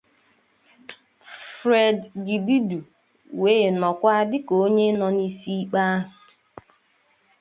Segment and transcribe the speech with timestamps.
[1.53, 2.79] Fred Gidudu
[3.41, 6.05] wee nọkwa dịka onye nọ n'isi ikpe ahụ